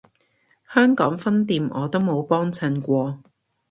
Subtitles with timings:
[0.73, 3.19] 香港分店我都冇幫襯過